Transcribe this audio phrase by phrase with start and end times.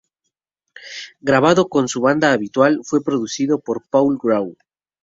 [1.19, 4.57] Grabado con su banda habitual fue producido por Paul Grau.